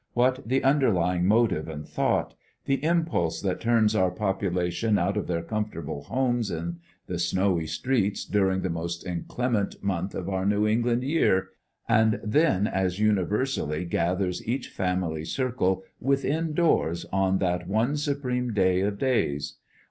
[0.13, 2.33] what the underlying motive and thought,
[2.65, 8.25] the impulse that turns our population out of their comfortable homes in the snowy streets
[8.25, 11.49] during the most inclement month of our New England year,
[11.87, 18.79] and then as universally gathers each family circle within doors on that one supreme Day
[18.81, 19.57] of days?